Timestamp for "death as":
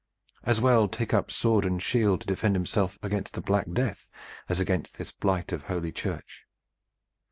3.71-4.59